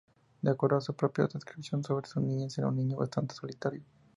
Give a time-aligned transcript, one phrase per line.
[0.41, 3.83] De acuerdo a su propia descripción sobre su niñez, era un niño bastante solitario.